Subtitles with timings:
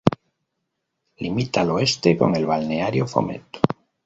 [1.25, 3.59] Limita al oeste con el balneario Fomento.